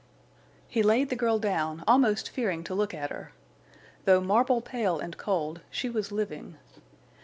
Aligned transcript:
He 0.67 0.81
laid 0.81 1.09
the 1.09 1.15
girl 1.15 1.37
down, 1.37 1.83
almost 1.87 2.31
fearing 2.31 2.63
to 2.63 2.73
look 2.73 2.91
at 2.91 3.11
her. 3.11 3.33
Though 4.05 4.19
marble 4.19 4.59
pale 4.59 4.97
and 4.97 5.15
cold, 5.15 5.61
she 5.69 5.91
was 5.91 6.11
living. 6.11 6.57